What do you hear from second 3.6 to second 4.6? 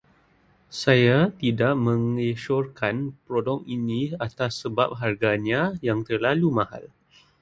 ini atas